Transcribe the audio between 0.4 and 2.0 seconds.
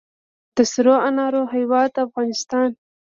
د سرو انارو هیواد